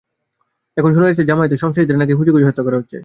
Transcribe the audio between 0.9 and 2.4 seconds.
শোনা যাচ্ছে, জামায়াতি সন্ত্রাসীদেরই নাকি খুঁজে